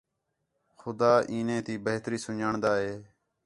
[0.79, 2.93] خُدا این٘دے تی بہتری س٘ن٘ڄاݨدا ہے